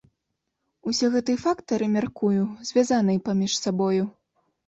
Усе 0.91 1.09
гэтыя 1.15 1.37
фактары, 1.43 1.85
мяркую, 1.97 2.41
звязаныя 2.69 3.23
паміж 3.27 3.51
сабою. 3.63 4.01